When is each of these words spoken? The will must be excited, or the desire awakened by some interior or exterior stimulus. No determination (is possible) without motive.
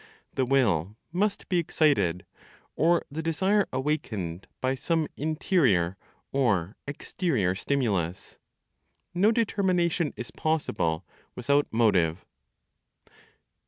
The 0.33 0.45
will 0.45 0.95
must 1.11 1.47
be 1.47 1.59
excited, 1.59 2.25
or 2.75 3.05
the 3.11 3.21
desire 3.21 3.67
awakened 3.71 4.47
by 4.59 4.73
some 4.73 5.05
interior 5.15 5.95
or 6.31 6.75
exterior 6.87 7.53
stimulus. 7.53 8.39
No 9.13 9.31
determination 9.31 10.11
(is 10.17 10.31
possible) 10.31 11.05
without 11.35 11.67
motive. 11.71 12.25